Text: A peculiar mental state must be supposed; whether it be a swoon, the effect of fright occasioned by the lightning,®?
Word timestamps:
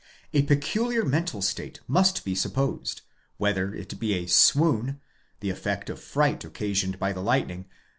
A 0.33 0.41
peculiar 0.41 1.05
mental 1.05 1.43
state 1.43 1.79
must 1.87 2.25
be 2.25 2.33
supposed; 2.33 3.01
whether 3.37 3.71
it 3.75 3.99
be 3.99 4.13
a 4.15 4.25
swoon, 4.25 4.99
the 5.41 5.51
effect 5.51 5.91
of 5.91 6.01
fright 6.01 6.43
occasioned 6.43 6.97
by 6.97 7.13
the 7.13 7.21
lightning,®? 7.21 7.65